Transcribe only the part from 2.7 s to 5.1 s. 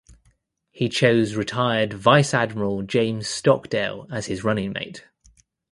James Stockdale as his running mate.